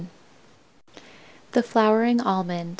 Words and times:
]THE 1.51 1.61
FLOWERING 1.61 2.21
ALMOND. 2.21 2.69